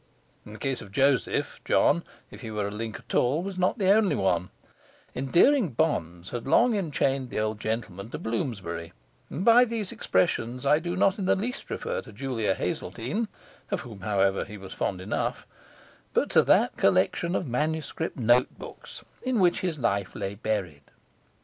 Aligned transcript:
In 0.47 0.53
the 0.53 0.57
case 0.57 0.81
of 0.81 0.91
Joseph, 0.91 1.61
John 1.63 2.03
(if 2.31 2.41
he 2.41 2.49
were 2.49 2.67
a 2.67 2.71
link 2.71 2.97
at 2.97 3.13
all) 3.13 3.43
was 3.43 3.55
not 3.59 3.77
the 3.77 3.91
only 3.91 4.15
one; 4.15 4.49
endearing 5.15 5.69
bonds 5.73 6.31
had 6.31 6.47
long 6.47 6.73
enchained 6.75 7.29
the 7.29 7.39
old 7.39 7.59
gentleman 7.59 8.09
to 8.09 8.17
Bloomsbury; 8.17 8.93
and 9.29 9.45
by 9.45 9.63
these 9.63 9.91
expressions 9.91 10.65
I 10.65 10.79
do 10.79 10.95
not 10.95 11.19
in 11.19 11.25
the 11.25 11.35
least 11.35 11.69
refer 11.69 12.01
to 12.01 12.11
Julia 12.11 12.55
Hazeltine 12.55 13.27
(of 13.69 13.81
whom, 13.81 13.99
however, 13.99 14.43
he 14.43 14.57
was 14.57 14.73
fond 14.73 15.01
enough), 15.01 15.45
but 16.15 16.31
to 16.31 16.41
that 16.45 16.77
collection 16.77 17.35
of 17.35 17.45
manuscript 17.45 18.17
notebooks 18.17 19.03
in 19.21 19.39
which 19.39 19.59
his 19.61 19.77
life 19.77 20.15
lay 20.15 20.33
buried. 20.33 20.81